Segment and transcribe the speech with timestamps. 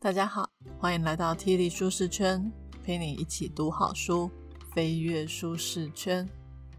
[0.00, 2.52] 大家好，欢迎来到 T 力舒适圈，
[2.84, 4.30] 陪你一起读好书，
[4.72, 6.24] 飞跃舒适圈。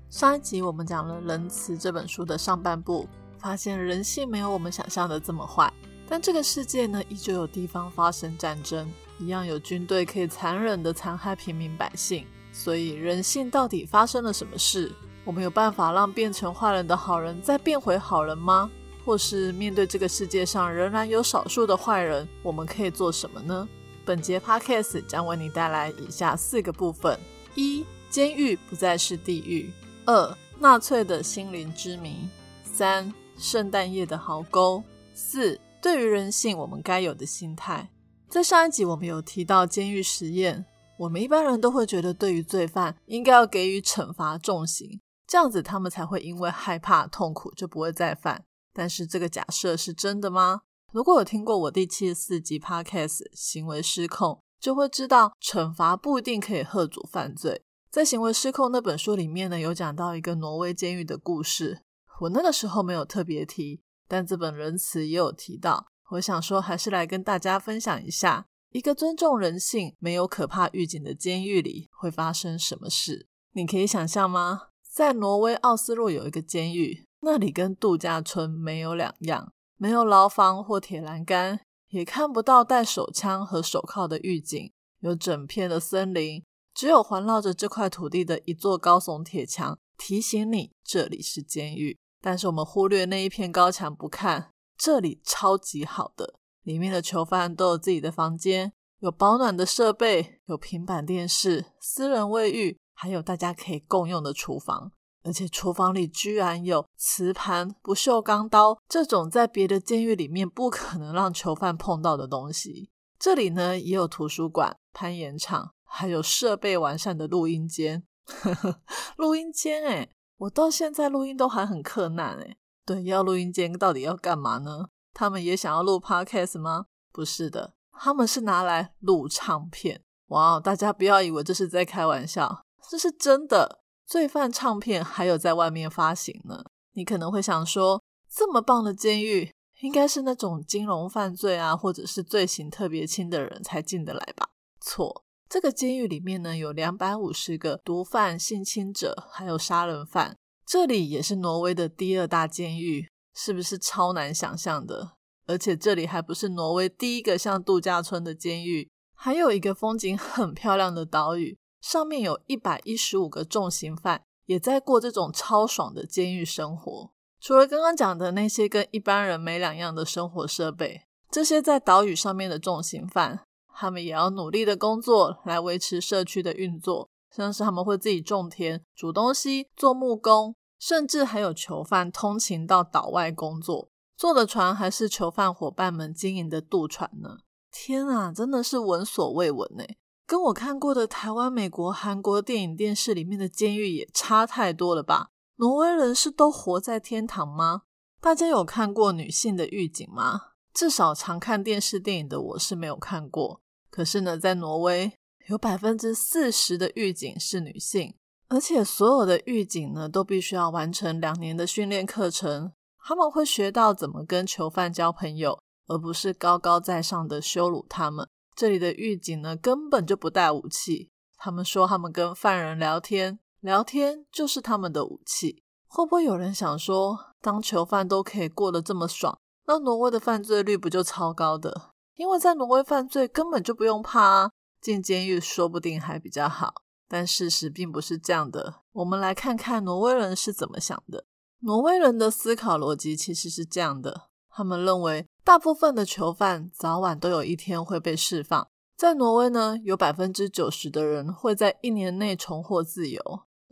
[0.10, 5.70] 上一集我们讲了《仁慈》这本书的上半部，发现人性没有我们想象的这么坏，
[6.08, 8.90] 但这个世界呢，依旧有地方发生战争，
[9.20, 12.26] 一样有军队可以残忍的残害平民百姓。
[12.54, 14.90] 所以人性到底发生了什么事？
[15.26, 18.72] 我们有办法让变成坏人的好人再变回好人吗？
[19.06, 23.68] 或是面对这个世界上仍然有少数的坏人，我们可以做什么呢？
[24.06, 27.20] 本节 podcast 将为你带来以下四个部分：
[27.56, 29.72] 一、监狱不再是地狱；
[30.06, 32.28] 二、纳粹的心灵之谜；
[32.64, 34.82] 三、圣诞夜的壕沟；
[35.14, 37.90] 四、对于人性我们该有的心态。
[38.28, 40.66] 在上一集我们有提到监狱实验，
[40.98, 48.44] 我们一般人都会觉得，对于罪犯应该要给予惩罚重刑，这样子他们才会因为害怕痛苦就不会再犯。
[48.74, 50.62] 但是这个假设是真的吗？
[50.92, 57.64] 如果有听过我第七十四集 Podcast《行为失控》，就会知道惩罚不一定可以喝阻犯罪。
[57.92, 61.82] 在《行为失控》那本书里面呢，有讲到一个挪威监狱的故事。
[62.22, 65.88] 我那个时候没有特别提，但这本仁慈也有提到。
[66.12, 73.28] 我想说，还是来跟大家分享一下，一个尊重人性、没有可怕狱警的监狱里会发生什么事。
[73.54, 74.70] 你可以想象吗？
[74.92, 77.08] 在挪威奥斯陆有一个监狱。
[77.22, 91.98] 那里跟度假村没有两样，没有牢房或铁栏杆，也看不到带手枪和手铐的狱警，有整片的森林，只有环绕着这块土地的一座高耸铁墙，提醒你这里是监狱。
[92.22, 104.92] 但是我们忽略那一片高墙不看，这里超级好的，里面的囚犯都有自己的房间，有保暖的设备，有平板电视、私人卫浴，还有大家可以共用的厨房。
[105.30, 112.90] 而且厨房里居然有瓷盘、不锈钢刀这种在别的监狱里面不可能让囚犯碰到的东西。
[113.20, 118.04] 这里呢也有图书馆、攀岩场，还有设备完善的录音间。
[119.18, 124.88] 录音间诶我到现在录音都还很困难诶对，要录音间到底要干嘛呢？
[125.14, 126.88] 他们也想要录 podcast 吗？
[127.12, 130.02] 不是的，他们是拿来录唱片。
[130.30, 133.84] 哇，大家不要以为这是在开玩笑，这是真的。
[134.10, 144.50] 罪犯唱片还有在外面发行呢，你可能会想说，这么棒的监狱，应该是那种金融犯罪啊，或者是罪行特别轻的人才进得来吧？
[144.82, 150.36] 错，这个监狱里面呢，有两百五十个毒贩、性侵者，还有杀人犯。
[150.66, 155.12] 这里也是挪威的第二大监狱，是不是超难想象的？
[155.46, 161.60] 而且这里还不是挪威第一个像度假村的监狱，还有一个风景很漂亮的岛屿。
[161.82, 167.12] 上面有一百一十五个重刑犯，也在过这种超爽的监狱生活。
[167.40, 177.10] 除了刚刚讲的那些跟一般人没两样的生活设备，这些在岛屿上面的重刑犯，他们也要努力的工作来维持社区的运作。
[177.32, 187.38] 像是他们会自己种田、煮东西、做木工，甚至还有囚犯通勤到岛外工作，坐的船还是囚犯伙伴们经营的渡船呢。
[187.72, 189.84] 天啊，真的是闻所未闻呢！
[190.30, 195.30] 跟我看过的台湾、美国、韩国电影、电视里面的监狱也差太多了吧？
[195.56, 197.82] 挪威人是都活在天堂吗？
[198.22, 200.52] 大家有看过女性的狱警吗？
[200.72, 203.62] 至少常看电视电影的我是没有看过。
[203.90, 205.12] 可是呢，在挪威
[205.48, 208.14] 有百分之四十的狱警是女性，
[208.50, 212.72] 而且所有的狱警呢都必须要完成两年的训练课程，
[213.04, 218.30] 他们会学到怎么跟囚犯交朋友，而不是高高在上的羞辱他们。
[218.60, 221.14] 这里的狱警呢，根本就不带武器。
[221.38, 225.64] 他们说，他们跟犯人聊天，聊天就是他们的武器。
[225.88, 231.94] 会不会有人想说，当囚犯都可以过得这么爽，那挪威的犯罪率不就超高的？
[232.16, 236.74] 因为在挪威犯罪根本就不用怕啊，进监狱说不定还比较好。
[237.08, 238.82] 但事实并不是这样的。
[238.92, 241.24] 我们来看看挪威人是怎么想的。
[241.60, 245.26] 挪威人的思考逻辑其实是这样的：他们认为。
[245.42, 248.68] 大部分的囚犯早晚都有一天会被释放。
[248.96, 253.20] 在挪威呢，有百分之九十的人会在一年内重获自由，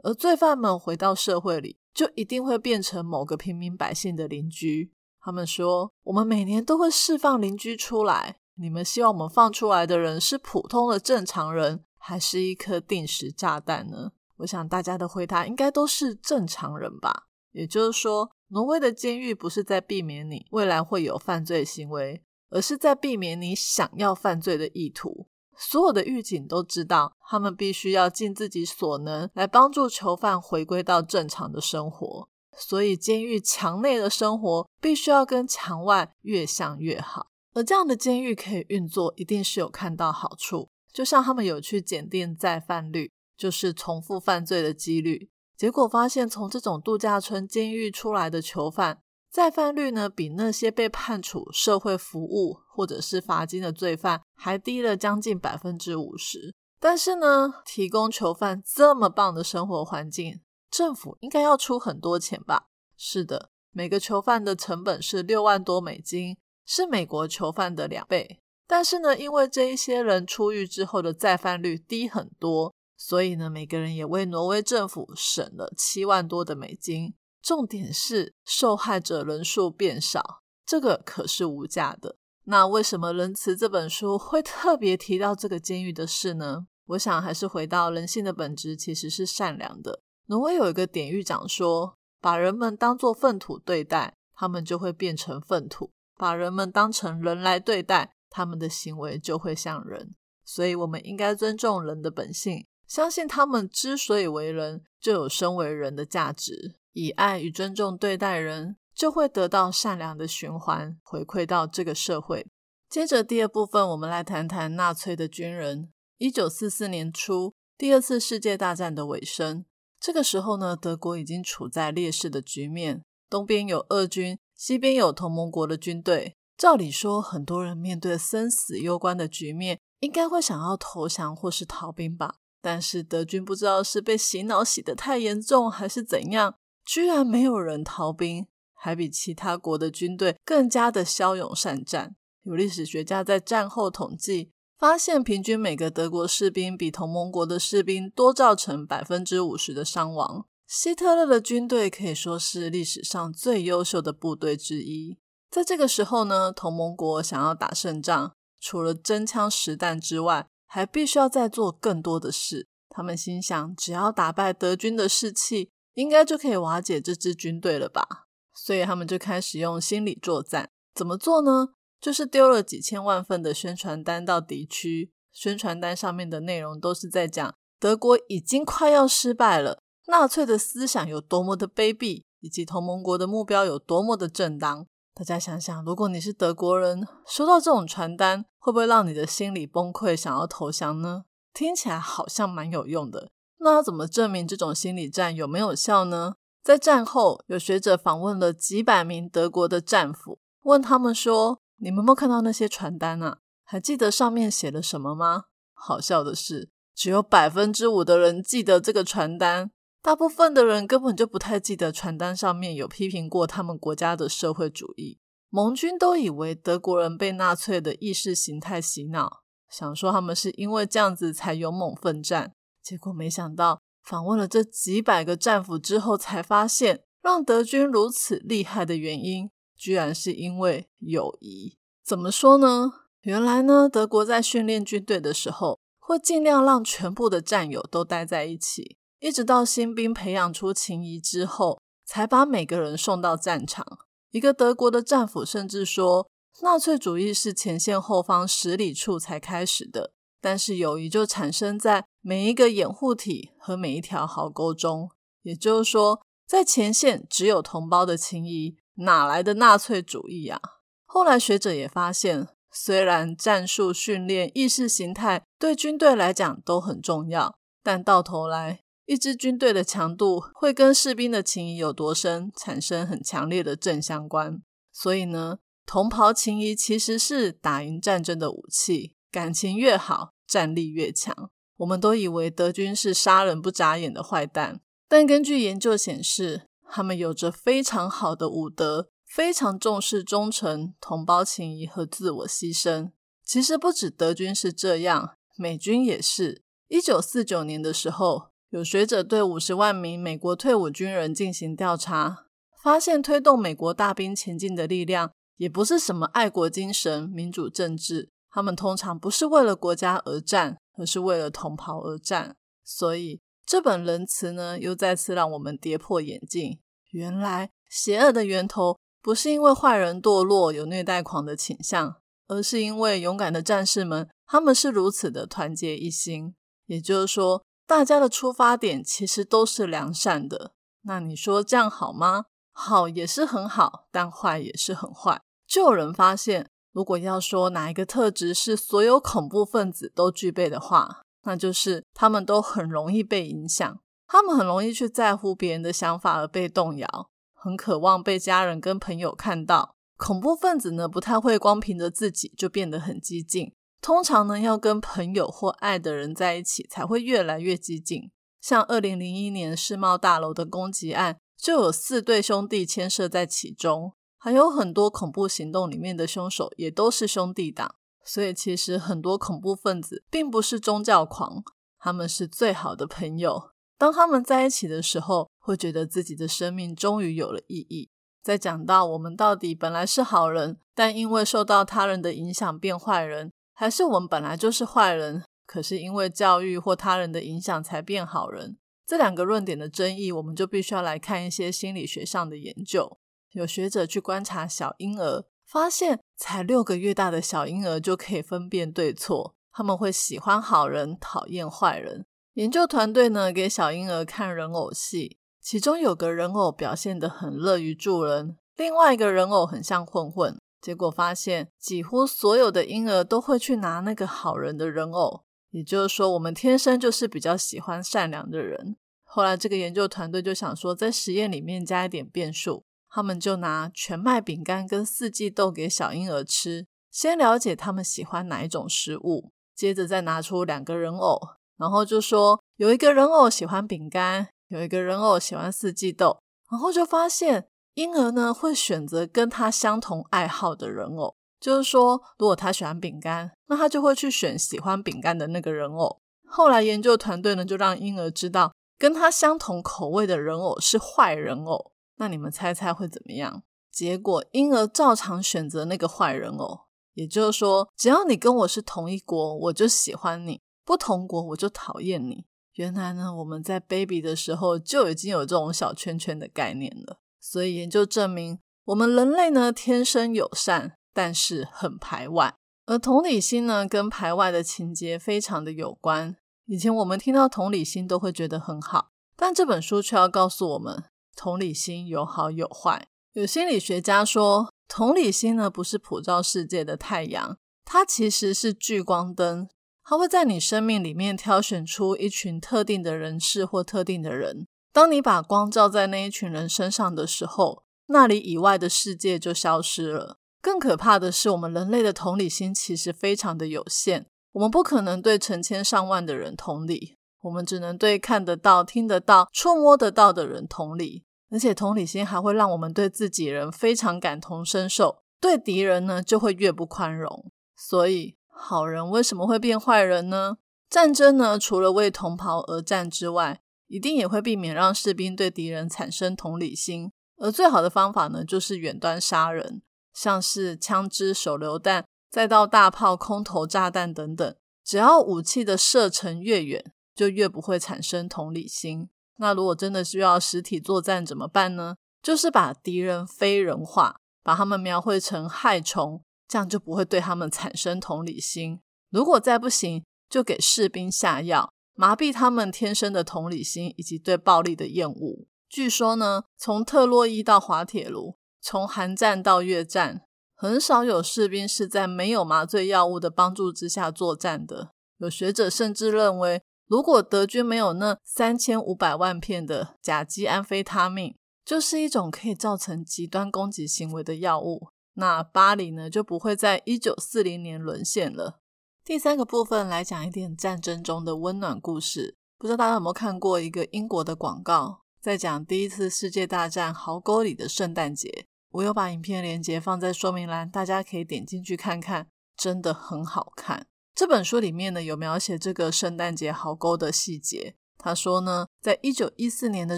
[0.02, 4.92] 而罪犯们回到社会里，就一定会变成某个平民百姓的邻居。
[5.22, 8.38] 他们说：“我们每年都会释放邻居出来。
[8.56, 17.28] 你们希望我们放出来的人是普通的正常人，还是一颗定时炸弹呢？”我想大家的回答应该都是正常人吧。
[17.52, 18.32] 也就是说。
[18.50, 25.28] 挪威的监狱不是在避免你未来会有犯罪行为，而是在避免你想要犯罪的意图。
[25.58, 32.30] 所有的狱警都知道，他们必须要尽自己所能来帮助囚犯回归到正常的生活。
[32.56, 37.28] 所以，监狱墙内的生活必须要跟墙外越像越好。
[37.54, 40.70] 而这样的监狱可以运作，一定是有看到好处。
[40.94, 49.02] 就像他们有去检定再犯率，就是重复犯罪的几率，结果发现从这种度假村监狱出来的囚犯，
[49.32, 56.54] 再犯率呢比那些被判处社会服务或者是罚金的罪犯还低了将近百分之五十。
[56.80, 62.68] 但是呢，提供囚犯这么棒的生活环境，政府应该要出很多钱吧？
[62.96, 66.38] 是的，每个囚犯的成本是六万多美金，
[66.68, 68.44] 是美国囚犯的两倍。
[68.68, 77.14] 但是呢，因为这一些人出狱之后的再犯率低很多，所以呢，每个人也为挪威政府省了七万多的美金。
[77.42, 82.18] 重点是受害者人数变少，这个可是无价的。
[82.46, 86.68] 那为什么《仁慈》这本书会特别提到这个监狱的事呢？
[86.88, 90.02] 我想还是回到人性的本质其实是善良的。
[90.26, 100.14] 挪威有一个典狱长说：“把人们当作粪土对待，他们就会变成粪土；把人们当成人来对待。”他们的行为就会像人，
[100.44, 106.76] 所以我们应该尊重人的本性，相信他们之所以为人，就有身为人的价值。
[106.94, 112.48] 以爱与尊重对待人，就会得到善良的循环回馈到这个社会。
[112.90, 115.92] 接着第二部分，我们来谈谈纳粹的军人。
[116.18, 119.66] 一九四四年初，第二次世界大战的尾声，
[120.00, 126.36] 这个时候呢，德国已经处在劣势的局面，东边有俄军，西边有同盟国的军队。
[126.58, 132.38] 照理说，很多人面对生死攸关的局面，应该会想要投降或是逃兵吧。
[132.62, 136.56] 但是德军不知道是被洗脑洗得太严重，还是怎样，
[136.86, 142.16] 居然没有人逃兵，还比其他国的军队更加的骁勇善战。
[142.44, 150.46] 有历史学家在战后统计，发现平均每个德国士兵比同盟国的士兵多造成百分之五十的伤亡。
[150.68, 155.18] 希特勒的军队可以说是历史上最优秀的部队之一。
[155.50, 162.68] 在这个时候呢，同盟国想要打胜仗，除了真枪实弹之外，还必须要再做更多的事。
[162.90, 168.28] 他们心想，只要打败德军的士气，应该就可以瓦解这支军队了吧？
[168.54, 170.70] 所以他们就开始用心理作战。
[170.94, 171.70] 怎么做呢？
[172.00, 184.88] 就是丢了几千万份的宣传单到敌区，宣传单上面的内容都是在讲德国已经快要失败了，纳粹的思想有多么的卑鄙，以及同盟国的目标有多么的正当。
[185.18, 191.24] 大家想想，如果你是德国人，收到这种传单，会不会让你的心理崩溃，想要投降呢？
[191.56, 193.32] 听起来好像蛮有用的。
[193.58, 196.36] 那要怎么证明这种心理战有没有效呢？
[196.64, 203.40] 在战后，有学者访问了几百名德国的战俘，问他们说：“你们有没有看到那些传单啊？
[203.64, 209.72] 还记得上面写了什么吗？”好笑的是，只有百分之五的人记得这个传单。
[210.02, 215.20] 大部分的人根本就不太记得传单上面有批评过他们国家的社会主义。
[215.50, 222.54] 盟军都以为德国人被纳粹的意识形态洗脑，想说他们是因为这样子才勇猛奋战。
[222.82, 231.78] 结果没想到，访问了这几百个战俘之后，才发现让德军如此厉害的原因，居然是因为友谊。
[232.04, 232.92] 怎么说呢？
[233.22, 238.98] 原来呢，德国在训练军队的时候，会尽量让全部的战友都待在一起。
[239.20, 243.86] 一直到新兵培养出情谊之后，才把每个人送到战场。
[244.32, 246.30] 一个德国的战俘甚至说，
[246.62, 255.10] 纳粹主义是前线后方十里处才开始的，但是友谊就产生在每一个掩护体和每一条壕沟中。
[255.42, 260.60] 也就是说，在前线只有同胞的情谊，哪来的纳粹主义啊？
[261.06, 268.82] 后来学者也发现，虽然战术训练、意识形态对军队来讲都很重要，但到头来。
[269.08, 274.62] 一支军队的强度会跟士兵的情谊有多深产生很强烈的正相关，
[274.92, 279.16] 所以呢，同袍情谊其实是打赢战争的武器。
[279.32, 281.50] 感情越好，战力越强。
[281.78, 293.12] 我们都以为德军是杀人不眨眼的坏蛋，但根据研究显示，他们有着非常好的武德，非常重视忠诚、同胞情谊和自我牺牲。
[293.46, 296.64] 其实不止德军是这样，美军也是。
[296.90, 298.50] 一九四九年的时候。
[298.70, 302.48] 有学者对五十万名美国退伍军人进行调查，
[302.84, 312.58] 发现推动美国大兵前进的力量，也不是什么爱国精神、民主政治，他们通常不是为了国家而战，而是为了同袍而战。
[312.84, 316.78] 所以这本仁慈呢，又再次让我们跌破眼镜：
[317.12, 322.18] 原来邪恶的源头不是因为坏人堕落有虐待狂的倾向，
[322.50, 326.54] 而是因为勇敢的战士们，他们是如此的团结一心。
[326.88, 327.64] 也就是说。
[327.88, 332.46] 大家的出发点其实都是良善的，那你说这样好吗？
[332.74, 335.42] 好也是很好，但坏也是很坏。
[335.66, 349.96] 就有人发现，如果要说哪一个特质是所有恐怖分子都具备的话，那就是他们都很容易被影响，他们很容易去在乎别人的想法而被动摇，很渴望被家人跟朋友看到。
[350.18, 358.32] 恐怖分子呢，不太会光凭着自己就变得很激进，通常呢要跟朋友或爱的人在一起才会越来越激进。
[358.62, 364.14] 像二零零一年世贸大楼的攻击案，就有四对兄弟牵涉在其中。
[364.40, 371.64] 还有很多恐怖行动里面的凶手也都是兄弟党，所以其实很多恐怖分子并不是宗教狂，
[371.98, 373.72] 他们是最好的朋友。
[373.98, 378.10] 当他们在一起的时候，会觉得自己的生命终于有了意义。
[378.44, 393.20] 在讲到我们到底本来是好人，但因为受到他人的影响变坏人，还是我们本来就是坏人，可是因为教育或他人的影响才变好人，这两个论点的争议，我们就必须要来看一些心理学上的研究。
[393.52, 402.26] 有学者去观察小婴儿，发现才六个月大的小婴儿就可以分辨对错，他们会喜欢好人，讨厌坏人。
[402.54, 410.58] 研究团队呢，给小婴儿看人偶戏，其中有个人偶表现得很乐于助人，另外一个人偶很像混混。
[410.82, 418.96] 结果发现，几乎所有的婴儿都会去拿那个好人的人偶，也就是说，我们天生就是比较喜欢善良的人。
[419.24, 422.84] 后来，这个研究团队就想说，在实验里面加一点变数。
[423.10, 431.40] 他们就拿全麦饼干跟四季豆给小婴儿吃，先了解他们喜欢哪一种食物，接着再拿出两个人偶，
[431.78, 446.22] 然后就说有一个人偶喜欢饼干，有一个人偶喜欢四季豆，然后就发现婴儿呢会选择跟他相同爱好的人偶，就是说如果他喜欢饼干，那他就会去选喜欢饼干的那个人偶。
[446.48, 451.92] 后来研究团队呢就让婴儿知道，跟他相同口味的人偶是坏人偶。
[452.18, 453.64] 那你们猜猜会怎么样？
[453.92, 456.82] 结果婴儿照常选择那个坏人偶，
[457.16, 462.46] 也就是说，只要你跟我是同一国，我就喜欢你；不同国，我就讨厌你。
[462.74, 467.18] 原来呢，我们在 baby 的时候就已经有这种小圈圈的概念了。
[467.50, 472.56] 所以研究证明，我们人类呢天生友善，但是很排外。
[472.88, 476.36] 而同理心呢，跟排外的情节非常的有关。
[476.66, 481.06] 以前我们听到同理心都会觉得很好，但这本书却要告诉我们。
[481.38, 483.08] 同理心有好有坏。
[483.32, 489.70] 有心理学家说，同理心呢不是普照世界的太阳，它其实是聚光灯，
[490.04, 494.68] 它会在你生命里面挑选出一群特定的人事或特定的人。
[494.98, 500.40] 当你把光照在那一群人身上的时候，那里以外的世界就消失了。
[500.60, 511.26] 更可怕的是，我们人类的同理心其实非常的有限，我们不可能对成千上万的人同理，我们只能对看得到、听得到、触摸得到的人同理。
[511.52, 517.52] 而且同理心还会让我们对自己人非常感同身受，对敌人呢就会越不宽容。
[517.76, 520.58] 所以好人为什么会变坏人呢？
[520.90, 527.12] 战争呢除了为同袍而战之外，一定也会避免让士兵对敌人产生同理心。
[527.38, 529.82] 而最好的方法呢，就是远端杀人，
[530.14, 539.10] 像是枪支、手榴弹，再到大炮、空投炸弹等等，只要武器的射程越远，就越不会产生同理心。
[539.38, 541.96] 那如果真的需要实体作战怎么办呢？
[542.24, 548.80] 就是把敌人非人化，把他们描绘成害虫，这样就不会对他们产生同理心。
[549.12, 555.48] 如果再不行，就给士兵下药，麻痹他们天生的同理心以及对暴力的厌恶。
[555.68, 560.22] 据说呢，从特洛伊到滑铁卢，从韩战到越战，
[560.56, 564.92] 很少有士兵是在没有麻醉药物的帮助之下作战的。
[565.18, 566.62] 有学者甚至认为。
[566.90, 571.36] 如果德军没有那三千五百万片的甲基安非他命，
[571.66, 578.62] 就是一种可以造成极端攻击行为的药物，那巴黎呢就不会在一九四零年沦陷了。
[579.08, 582.36] 第三个部分来讲一点战争中的温暖故事。
[582.58, 588.48] 不知道大家有没有看过一个英国的广告，在讲第一次世界大战壕沟里的圣诞节。
[588.72, 593.88] 我有把影片连接放在说明栏，大家可以点进去看看，真的很好看。
[594.14, 597.76] 这本书里面呢，有描写这个圣诞节壕沟的细节。
[597.98, 599.98] 他说呢，在一九一四年的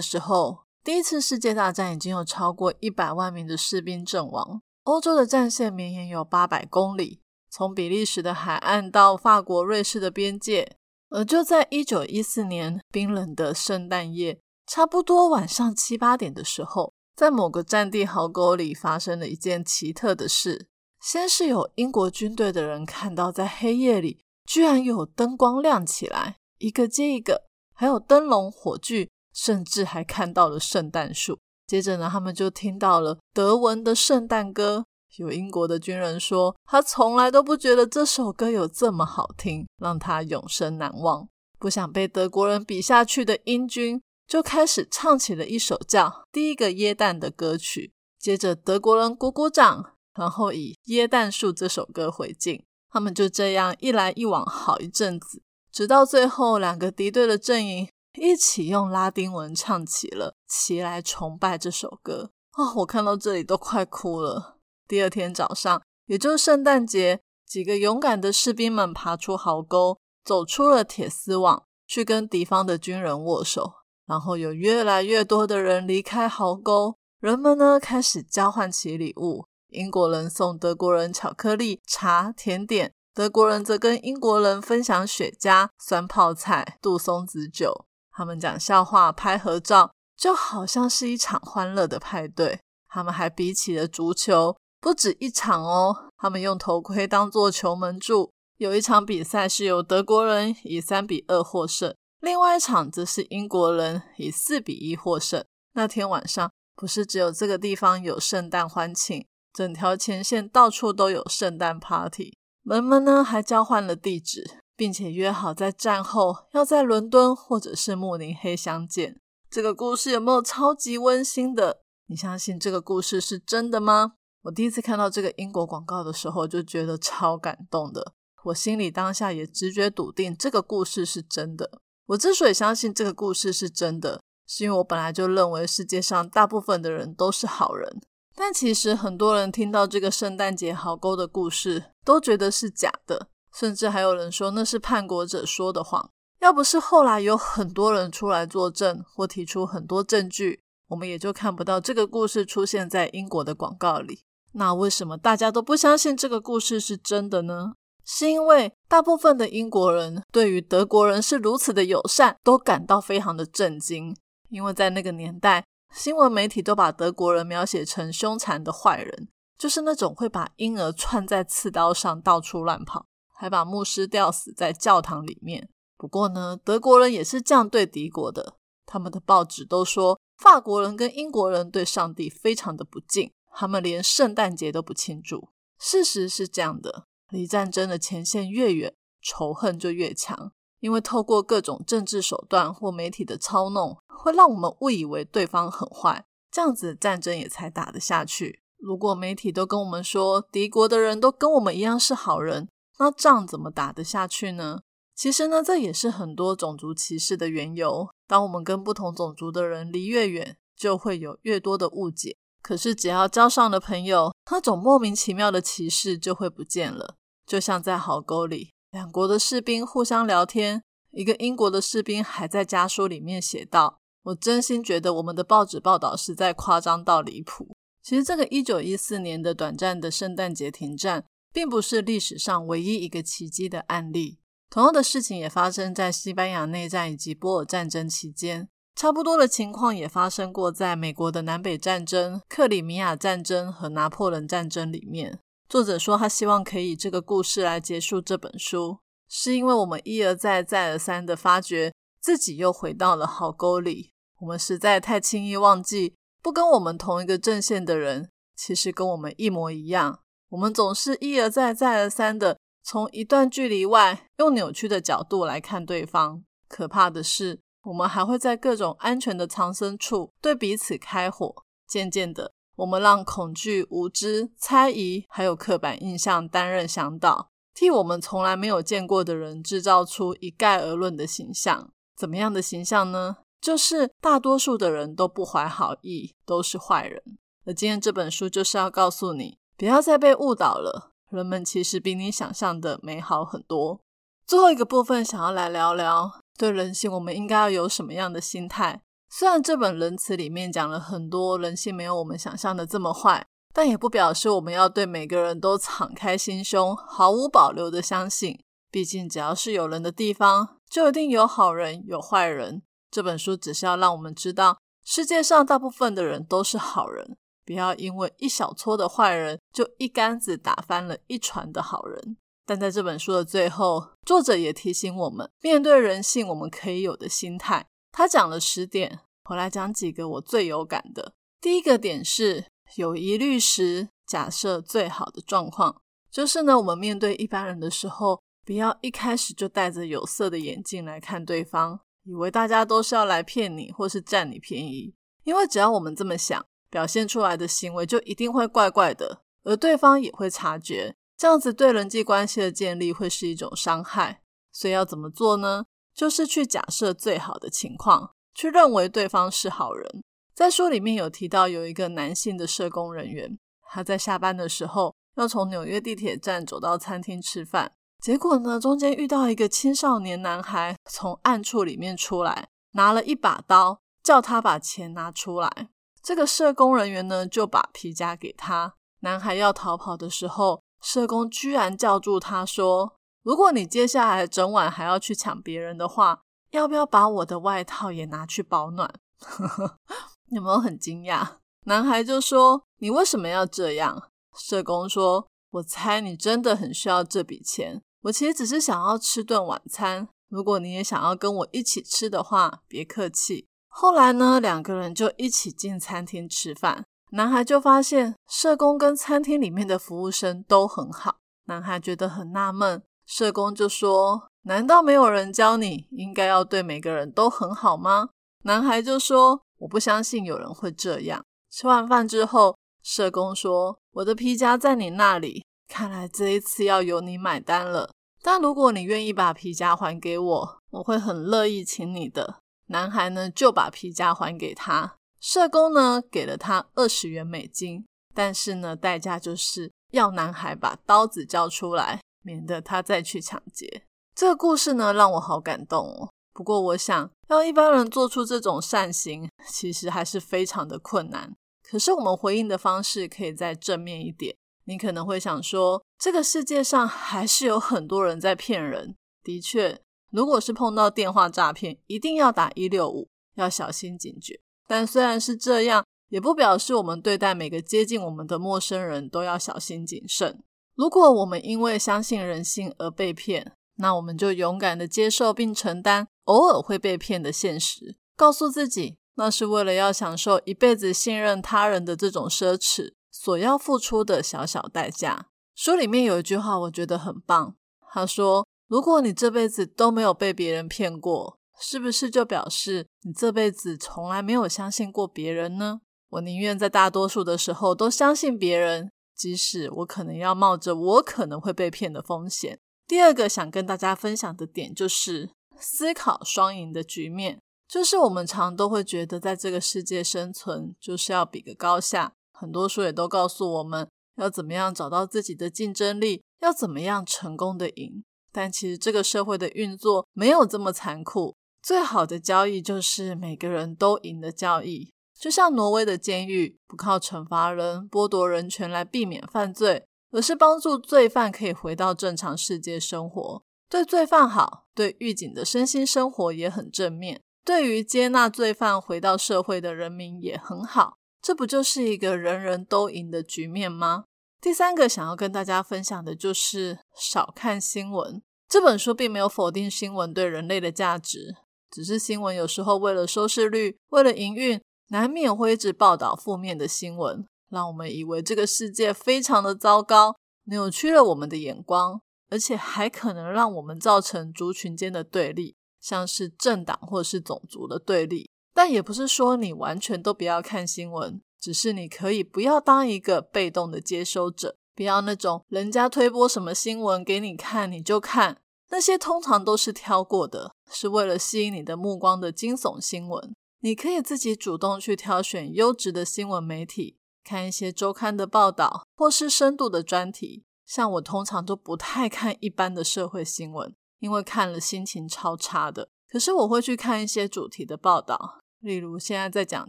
[0.00, 4.62] 时候，第一次世界大战已经有超过一百万名的士兵阵亡。
[4.84, 10.76] 欧洲的战线绵延有八百公里，从比利时的海岸到法国、瑞士的边界。
[11.10, 20.68] 而就在一九一四年冰冷的圣诞夜，差不多晚上七八点的时候，在某个战地壕沟里发生了一件奇特的事。
[21.02, 27.42] 先是有英国军队的人看到，在黑夜里居然有灯光亮起来，一个接一个，
[27.74, 31.40] 还有灯笼、火炬，甚至还看到了圣诞树。
[31.66, 34.84] 接着呢，他们就听到了德文的圣诞歌，
[35.16, 41.28] 有英国的军人说，他从来都不觉得这首歌有这么好听，让他永生难忘。
[41.58, 47.92] 不想被德国人比下去的英军，就开始唱起了一首叫《第一个耶诞》的歌曲。
[48.18, 52.64] 接着德国人鼓鼓掌，然后以《耶诞树》这首歌回敬。
[52.92, 57.88] 他们就这样一来一往好一阵子，直到最后两个敌对的阵营
[58.18, 62.30] 一起用拉丁文唱起了《起来崇拜》这首歌。
[62.52, 64.59] 啊，我看到这里都快哭了。
[64.90, 73.74] 第二天早上，也就是圣诞节，几个勇敢的士兵们爬出壕沟，走出了铁丝网，去跟敌方的军人握手。
[74.04, 79.46] 然后有越来越多的人离开壕沟，人们呢开始交换起礼物。
[79.68, 87.86] 英国人送德国人巧克力、茶、甜点；德国人则跟英国人分享雪茄、酸泡菜、杜松子酒。
[88.10, 92.58] 他们讲笑话、拍合照，就好像是一场欢乐的派对。
[92.88, 94.56] 他们还比起了足球。
[94.80, 98.32] 不止一场哦，他们用头盔当做球门柱。
[98.56, 105.44] 有一场比赛是由德国人以三比二获胜，另外一场则是英国人以四比一获胜。
[105.74, 112.36] 那天晚上，不是只有这个地方有圣诞欢庆，整条前线到处都有圣诞 party。
[112.64, 119.18] 人们呢还交换了地址，并且约好在战后要在伦敦或者是慕尼黑相见。
[119.50, 121.80] 这个故事有没有超级温馨的？
[122.06, 124.12] 你相信这个故事是真的吗？
[124.42, 128.14] 我第一次看到这个英国广告的时候，就觉得超感动的。
[128.44, 131.80] 我心里当下也直觉笃定这个故事是真的。
[132.06, 138.00] 我之所以相信这个故事是真的，是因为我本来就认为世界上大部分的人都是好人。
[138.34, 146.10] 但其实很多人听到这个圣诞节壕沟的故事，都觉得是假的，甚至还有人说那是叛国者说的谎。
[146.40, 154.20] 要不是后来有很多人出来作证或提出很多证据，我们也就看不到这个故事出现在英国的广告里。
[154.52, 157.72] 那为什么大家都不相信这个故事是真的呢？
[158.04, 164.16] 是因为大部分的英国人对于德国人是如此的友善，都感到非常的震惊。
[164.48, 175.68] 因为在那个年代，新闻媒体都把德国人描写成凶残的坏人，就是那种会把婴儿串在刺刀上到处乱跑，还把牧师吊死在教堂里面。
[175.96, 183.30] 不过呢，德国人也是这样对敌国的，他们的报纸都说法国人跟英国人对上帝非常的不敬。
[183.60, 185.50] 他们连圣诞节都不庆祝。
[185.78, 190.52] 事实是这样的：离战争的前线越远，仇恨就越强。
[190.78, 198.62] 因为透过各种政治手段或媒体的操弄，会让我们误以为对方很坏，这样子战争也才打得下去。
[198.78, 202.66] 如果媒体都跟我们说敌国的人都跟我们一样是好人，
[202.98, 204.80] 那仗怎么打得下去呢？
[205.14, 208.08] 其实呢，这也是很多种族歧视的缘由。
[208.26, 212.38] 当我们跟不同种族的人离越远，就会有越多的误解。
[212.62, 217.16] 可是，只要交上了朋友，那种莫名其妙的歧视就会不见了。
[217.46, 234.38] 就像在壕沟里，两国的士兵互相聊天，一个英国的士兵还在家书里面写道：“我真心觉得我们的报纸报道实在夸张到离谱。”其实，这个一九一四年的短暂的圣诞节停战，并不是历史上唯一一个奇迹的案例。
[234.68, 238.68] 同样的事情也发生在西班牙内战以及波尔战争期间。
[238.94, 245.38] 差不多的情况也发生过在美国的南北战争、克里米亚战争和拿破仑战争里面。
[245.68, 248.98] 作者说，他希望可以以这个故事来结束这本书，
[249.28, 254.10] 是因为我们一而再、再而三的发觉自己又回到了壕沟里。
[254.40, 260.20] 我们实在太轻易忘记，不跟我们同一个阵线的人，其实跟我们一模一样。
[260.50, 266.42] 我们总是一而再、再而三的从一段距离外，用扭曲的角度来看对方。
[266.68, 267.60] 可怕的是。
[267.82, 271.64] 我们还会在各种安全的藏身处对彼此开火。
[271.86, 281.90] 渐渐的，我们让恐惧、无知、猜疑，还有刻板印象担任向导，替我们从来没有见过的人制造出一概而论的形象。
[282.16, 283.38] 怎么样的形象呢？
[283.60, 287.22] 就是大多数的人都不怀好意，都是坏人。
[287.66, 291.12] 而今天这本书就是要告诉你，不要再被误导了。
[291.30, 294.00] 人们其实比你想象的美好很多。
[294.46, 296.39] 最后一个部分，想要来聊聊。
[296.60, 299.00] 对人性，我们应该要有什么样的心态？
[299.30, 308.60] 虽然这本仁慈里面讲了很多人性没有我们想象的这么坏，但也不表示我们要对每个人都敞开心胸，毫无保留的相信。
[308.90, 312.82] 毕竟，只要是有人的地方，就一定有好人有坏人。
[313.10, 322.36] 这本书只是要让我们知道，世界上大部分的人都是好人，不要因为一小撮的坏人，就一竿子打翻了一船的好人。
[322.70, 327.84] 但在这本书的最后，作者也提醒我们，面对人性，我们可以有的心态。
[328.12, 331.32] 他讲了十点，我来讲几个我最有感的。
[331.60, 345.12] 第一个点是，有疑虑时，假设最好的状况，就是呢，我们面对一般人的时候，不要一开始就戴着有色的眼镜来看对方，以为大家都是要来骗你或是占你便宜。
[345.42, 354.42] 因为只要我们这么想，表现出来的行为就一定会怪怪的，而对方也会察觉，这样子对人际关系的建立会是一种伤害。
[354.70, 355.86] 所以要怎么做呢？
[356.14, 360.22] 就是去假设最好的情况，去认为对方是好人。
[360.54, 367.90] 在书里面有提到，有一个男性的社工人员，他在下班的时候要从纽约地铁站走到餐厅吃饭，
[368.22, 375.88] 结果呢，中间遇到一个青少年男孩从暗处里面出来，拿了一把刀，叫他把钱拿出来。
[376.22, 378.96] 这个社工人员呢，就把皮夹给他。
[379.20, 389.12] 男孩要逃跑的时候，社工居然叫住他说：“如果你接下来整晚还要去抢别人的话，要不要把我的外套也拿去保暖？”
[390.50, 391.56] 有没有很惊讶？
[391.86, 398.02] 男孩就说：“你为什么要这样？”社工说：“我猜你真的很需要这笔钱。
[398.22, 400.28] 我其实只是想要吃顿晚餐。
[400.48, 407.04] 如果你也想要跟我一起吃的话，别客气。”后来呢，两个人就一起进餐厅吃饭。
[407.30, 411.36] 男孩就发现社工跟餐厅里面的服务生都很好。
[411.66, 418.30] 男孩觉得很纳闷，社工就说：“难道没有人教你应该要对每个人都很好吗？”
[418.64, 419.62] 男孩就说。
[419.80, 421.42] 我不相信有人会这样。
[421.70, 428.10] 吃完饭之后，社工说：“我的皮夹在你那里，看来这一次要由你买单了。
[428.42, 432.56] 但如果你愿意把皮夹还给我，我会很乐意请你的。”
[432.88, 444.02] 男孩呢就把皮夹还给他，社工呢给了他二十元美金，但是呢代价就是要男孩把刀子交出来，免得他再去抢劫。
[444.34, 446.28] 这个故事呢让我好感动哦。
[446.52, 451.54] 不过，我想要一般人做出这种善行，其实还是非常的困难。
[451.82, 454.54] 可是，我们回应的方式可以再正面一点。
[454.84, 459.14] 你可能会想说，这个世界上还是有很多人在骗人。
[459.42, 460.00] 的确，
[460.30, 464.60] 如果是碰到电话诈骗，一定要打一六五，要小心警觉。
[464.90, 470.64] 但虽然是这样，也不表示我们对待每个接近我们的陌生人都要小心谨慎。
[470.96, 476.26] 如果我们因为相信人性而被骗，那我们就勇敢的接受并承担。
[476.46, 485.46] 偶尔会被骗的现实，告诉自己，那是为了要享受一辈子信任他人的这种奢侈所要付出的小小代价。
[485.76, 487.76] 书里面有一句话，我觉得很棒。
[488.12, 502.78] 他说：“如果你这辈子都没有被别人骗过，是不是就表示你这辈子从来没有相信过别人呢？”我宁愿在大多数的时候都相信别人，即使我可能要冒着我可能会被骗的风险。
[503.08, 505.50] 第二个想跟大家分享的点就是。
[505.82, 512.34] 思考双赢的局面，就是我们常都会觉得，在这个世界生存就是要比个高下。
[512.52, 518.22] 很多书也都告诉我们要怎么样找到自己的竞争力，要怎么样成功的赢。
[518.52, 521.56] 但其实这个社会的运作没有这么残酷。
[521.82, 525.10] 最好的交易就是每个人都赢的交易。
[525.38, 533.62] 就像挪威的监狱，不靠惩罚人、剥夺人权来避免犯罪，而是帮助罪犯可以回到正常世界生活。
[533.88, 544.24] 对罪犯好，对狱警的身心生活也很正面，对于接纳罪犯回到社会的人民也很好，这不就是一个人人都赢的局面吗？
[544.60, 548.42] 第三个想要跟大家分享的就是少看新闻。
[548.68, 551.56] 这本书并没有否定新闻对人类的价值，
[551.90, 562.20] 只是新闻有时候为了收视率，为了营运，难免会一直报道负面的新闻，让我们以为这个世界非常的糟糕，扭曲了我们的眼光。
[562.52, 568.50] 而且还可能让我们造成族群间的对立，像是政党或是种族的对立。
[568.74, 578.58] 但也不是说你完全都不要看新闻，只是你可以不要当一个被动的接收者，不要那种人家推播什么新闻给你看你就看，
[578.90, 583.54] 那些通常都是挑过的，是为了吸引你的目光的惊悚新闻。
[583.80, 590.64] 你可以自己主动去挑选优质的新闻媒体，看一些周刊的报道，或是深度的专题。
[590.84, 596.10] 像我通常都不太看一般的社会新闻，因为看了心情超差的。
[596.28, 599.88] 可是我会去看一些主题的报道，例如现在在讲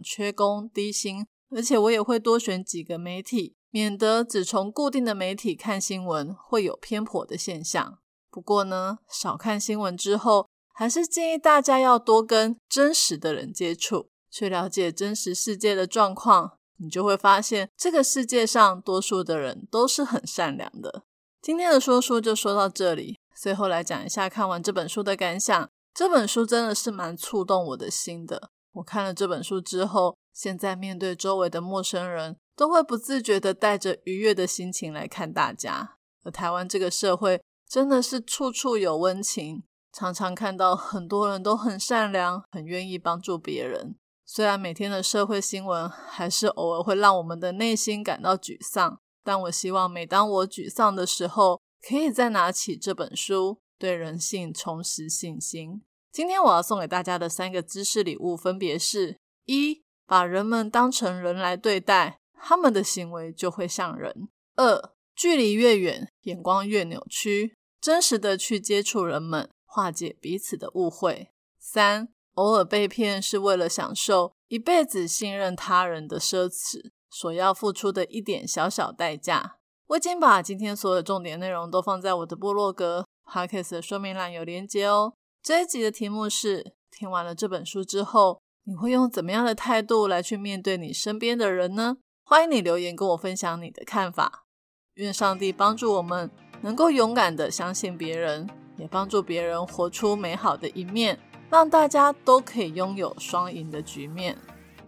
[0.02, 7.98] 缺工、低薪，而且我也会多选几个媒体，免得只从固定的媒体看新闻会有偏颇的现象。
[8.32, 16.52] 不过呢，少看新闻之后，还是建议大家要多跟真实的人接触，去了解真实世界的状况。
[16.78, 21.04] 你就会发现，这个世界上多数的人都是很善良的。
[21.42, 25.68] 今天的说书就说到这里，最后来讲一下看完这本书的感想。
[25.94, 28.50] 这本书真的是蛮触动我的心的。
[28.72, 35.96] 我看了这本书之后，现在面对周围的陌生人，都会不自觉的带着愉悦的心情来看大家。
[36.24, 37.42] 而台湾这个社会
[37.72, 39.62] 真的是处处有温情，
[39.94, 43.96] 常常看到很多人都很善良，很愿意帮助别人。
[44.26, 55.80] 虽然每天的社会新闻还是偶尔会让我们的内心感到沮丧，但我希望每当我沮丧的时候，可以再拿起这本书，对人性重拾信心。
[56.12, 79.56] 今天我要送给大家的三个知识礼物，分别是：一、把人们当成人来对待，他们的行为就会像人；二、距离越远，眼光越扭曲，真实的去接触人们，化解彼此的误会；三、偶尔被骗是为了享受一辈子信任他人的奢侈所要付出的一点小小代价。
[79.88, 85.14] 我已经把今天所有重点内容都放在我的部落格 podcast 的说明栏有连接哦。
[85.42, 91.96] 这一集的题目是：听完了这本书之后，你会用怎么样的态度来去面对你身边的人呢？
[92.24, 94.46] 欢迎你留言跟我分享你的看法。
[94.94, 96.30] 愿上帝帮助我们
[96.62, 101.18] 能够勇敢的相信别人，也帮助别人活出美好的一面，
[101.50, 104.36] 让大家都可以拥有双赢的局面。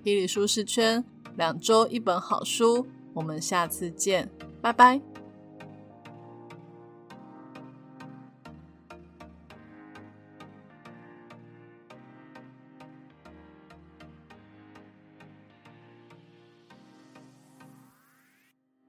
[0.03, 1.05] 霹雳舒适圈，
[1.37, 4.29] 两周一本好书，我们下次见。
[4.63, 5.14] 拜拜。